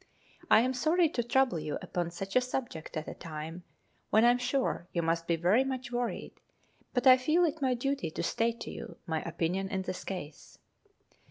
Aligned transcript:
I 0.49 0.61
am 0.61 0.73
sorry 0.73 1.09
to 1.09 1.21
trouble 1.23 1.59
you 1.59 1.77
upon 1.79 2.09
such 2.09 2.35
a 2.35 2.41
subject 2.41 2.97
at 2.97 3.07
a 3.07 3.13
time 3.13 3.61
when 4.09 4.25
I 4.25 4.31
am 4.31 4.39
sure 4.39 4.87
you 4.93 5.03
must 5.03 5.27
be 5.27 5.35
very 5.35 5.63
much 5.63 5.91
worried, 5.91 6.39
but 6.91 7.05
I 7.05 7.17
feel 7.17 7.45
it 7.45 7.61
my 7.61 7.75
duty 7.75 8.09
to 8.09 8.23
state 8.23 8.59
to 8.61 8.71
you 8.71 8.97
my 9.05 9.21
opinion 9.21 9.69
in 9.69 9.83
this 9.83 10.03
case. 10.03 10.57